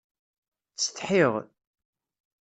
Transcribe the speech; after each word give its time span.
Ttsetḥiɣ. 0.71 1.33